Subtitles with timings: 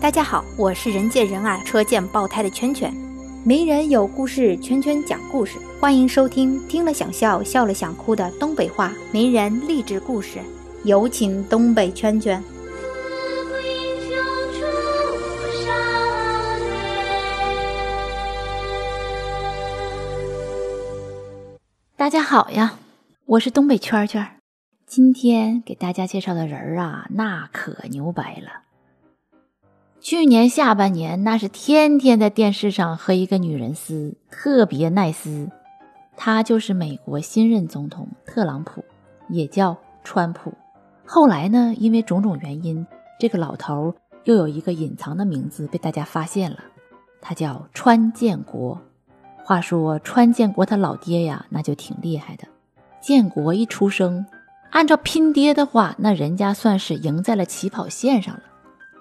[0.00, 2.90] 大家好，我是人见人爱、车见爆胎的圈圈。
[3.44, 10.38] 没人有故事，圈圈讲故事，欢迎收听听了想笑、笑了想哭的东北话名人励志故事。
[10.84, 12.42] 有请东北圈圈。
[21.94, 22.78] 大家好呀，
[23.26, 24.26] 我是东北圈圈。
[24.86, 28.69] 今天给大家介绍的人儿啊，那可牛掰了。
[30.00, 35.50] 去年下半年，那是天天在电视上和一个女人撕，特别耐撕。
[36.16, 38.82] 他就是美国新任总统特朗普，
[39.28, 40.54] 也叫川普。
[41.04, 42.86] 后来呢，因为种种原因，
[43.18, 46.58] 这个老头又有一个隐藏的名字被大家发现了，
[47.20, 48.80] 他叫川建国。
[49.44, 52.48] 话说川建国他老爹呀，那就挺厉害的。
[53.02, 54.24] 建国一出生，
[54.70, 58.42] 按照拼爹的话，那人家算是赢在了起跑线上了。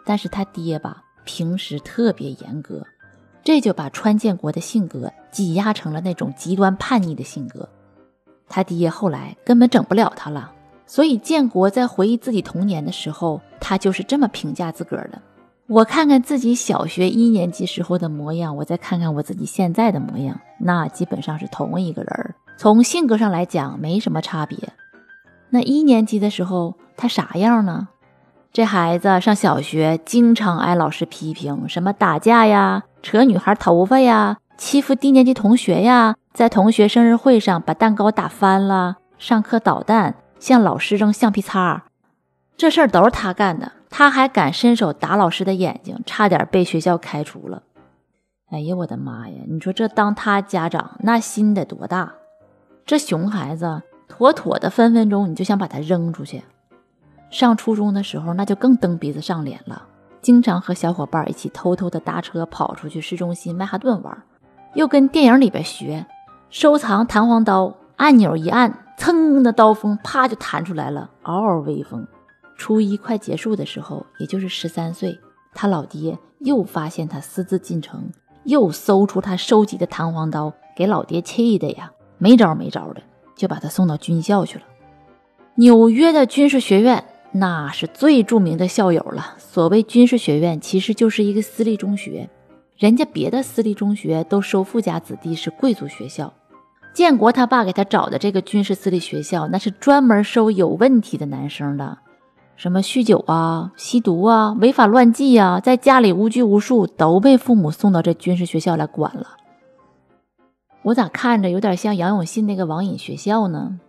[0.06, 2.86] 但是他爹吧，平时特别严格，
[3.44, 7.68] 这就把川建国的性格挤压成了那种极端叛逆的性格。
[8.48, 10.52] 他爹后来根本整不了他了，
[10.88, 15.22] 所以建国在回忆自己童年的时候，他就是这么评价自个儿的：
[15.68, 22.34] 我看看自己小学一年级时候的模样，我再看看我自己现在的模样，那基本上是同一个人儿。
[22.58, 24.58] 从性格上来讲，没什么差别。
[25.52, 27.88] 那一年级的时候，他啥样呢？
[28.52, 41.84] 这孩子上小学，经常挨老师批评，什么打架呀、扯女孩头发呀、欺负低年级同学呀，在同学生日会上把蛋糕打翻了，上课捣蛋，向老师扔橡皮擦，
[42.58, 43.74] 这事儿都是他干的。
[43.92, 47.62] 他还敢伸手打老师的眼睛，差点被学校开除了。
[48.52, 49.36] 哎呀，我的妈呀！
[49.48, 52.14] 你说这当他家长那心得多大？
[52.84, 56.44] 这熊孩子，妥妥的分分钟你就想把他扔出去。
[57.30, 59.84] 上初中的时候，那就更蹬鼻子上脸了，
[60.22, 64.24] 经常和小伙伴一起偷偷的搭车跑出去市中心曼哈顿玩，
[64.74, 66.06] 又跟电影里边学，
[66.50, 72.06] 收藏弹簧刀，按钮一按，噌的刀锋啪就弹出来了，嗷嗷威风。
[72.58, 75.18] 初一快结束的时候，也就是十三岁，
[75.54, 78.10] 他老爹又发现他私自进城，
[78.44, 83.02] 又搜出他收集的弹簧刀，给老爹气的呀，没招没招的，
[83.36, 84.66] 就把他送到军校去了，
[85.56, 87.06] 纽约的军事学院。
[87.32, 89.36] 那是最著名的校友了。
[89.38, 92.30] 所谓军事学院，其实就是一个私立中学。
[92.78, 96.34] 人家别的私立中学都收富家子弟，是贵族学校。
[96.94, 102.00] 建国他爸给他找的这个军事私立学校，那是专门收有问题的男生的，
[102.56, 109.38] 什么酗酒啊、吸毒啊、违法乱纪啊，在家里无拘无束，都被父母送到这军事学校来管了。
[110.82, 113.80] 我咋看着有点像杨永信那个网瘾学校呢？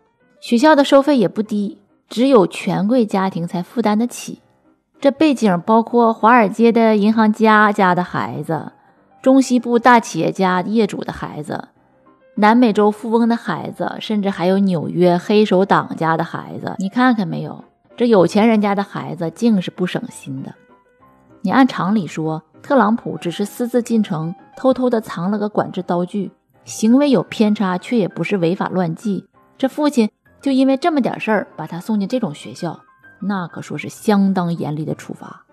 [0.41, 1.79] 学校的收费也不低。
[2.11, 4.41] 只有权贵家庭才负担得起。
[5.01, 8.73] 这背景包括华尔街的银行家家的孩子，
[9.23, 11.69] 中西部大企业家业主的孩子，
[12.35, 16.75] 南美洲富翁的孩子，甚至还有纽约黑手党家的孩子。
[16.79, 17.65] 你看看没有？
[17.97, 20.53] 这有钱人家的孩子竟是不省心的。
[21.43, 26.33] 你按常理说，特朗普只是私自进城，偷偷的藏了个管制刀具，
[26.65, 29.27] 行为有偏差，却也不是违法乱纪。
[29.57, 30.11] 这父亲。
[30.41, 32.81] 就因为这么点事儿，把他送进这种学校，
[33.21, 35.45] 那可说是相当严厉的处罚。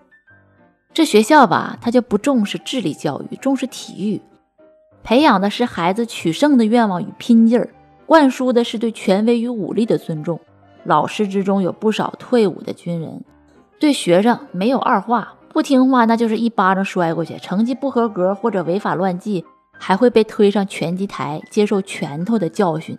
[0.94, 4.20] 这学校吧，他就不重视智力教育，重视体育，
[5.04, 7.68] 培养的是孩子取胜的愿望与拼劲儿，
[8.06, 10.40] 灌输的是对权威与武力的尊重。
[10.84, 13.22] 老师之中有不少退伍的军人，
[13.78, 17.36] 对学生没有二话，不听话那就是一巴掌摔过去。
[17.36, 19.44] 成绩不合格或者违法乱纪，
[19.78, 22.98] 还会被推上拳击台接受拳头的教训。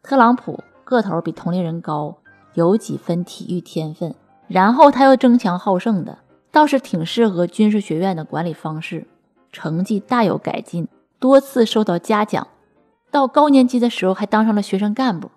[0.00, 0.62] 特朗普。
[0.84, 2.18] 个头比同龄人高，
[2.54, 4.14] 有几分体育天分，
[4.46, 6.18] 然后他又争强好胜的，
[6.52, 9.06] 倒是挺适合军事学院的管理方式，
[9.50, 10.86] 成绩大有改进，
[11.18, 12.46] 多次受到嘉奖，
[13.10, 15.30] 到高年级的时候还当上了学生干部。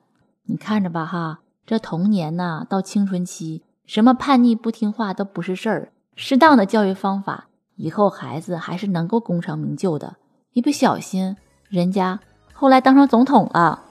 [0.45, 10.15] 你看着吧，哈，这童年呐，到青春期，什么叛逆不听话都不是事儿，适当的教育方法，以后孩子还是能够功成名就的。
[10.53, 11.35] 一不小心，
[11.69, 12.19] 人家
[12.53, 13.83] 后来当上总统了。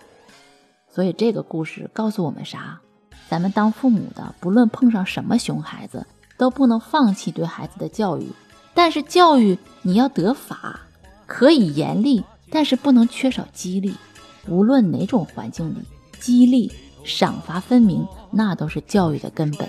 [0.96, 2.80] 所以这个故事告诉我们啥？
[3.28, 6.06] 咱们当父母的，不论碰上什么熊孩子，
[6.38, 8.32] 都不能放弃对孩子的教育。
[8.72, 10.80] 但是教育你要得法，
[11.26, 13.94] 可以严厉，但是不能缺少激励。
[14.48, 15.82] 无论哪种环境里，
[16.18, 16.72] 激励、
[17.04, 19.68] 赏罚分明，那都是教育的根本。